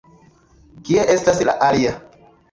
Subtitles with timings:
[0.87, 1.93] Kie estas la alia?